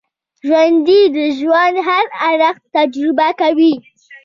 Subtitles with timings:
[0.47, 3.73] ژوندي د ژوند هر اړخ تجربه کوي